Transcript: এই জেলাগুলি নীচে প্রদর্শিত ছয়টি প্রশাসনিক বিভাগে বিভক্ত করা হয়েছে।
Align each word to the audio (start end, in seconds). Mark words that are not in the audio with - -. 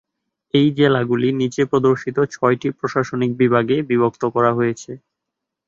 এই 0.53 0.67
জেলাগুলি 0.77 1.29
নীচে 1.39 1.63
প্রদর্শিত 1.71 2.17
ছয়টি 2.33 2.69
প্রশাসনিক 2.71 3.31
বিভাগে 3.37 3.75
বিভক্ত 3.89 4.23
করা 4.35 4.51
হয়েছে। 4.53 4.91